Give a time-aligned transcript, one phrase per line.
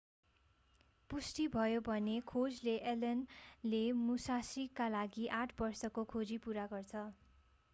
[1.09, 3.21] पुष्टि भयो भने खोजले allen
[3.65, 7.05] 0ले मुशाशीका लागि आठ बर्षको खोजी पूरा गर्छ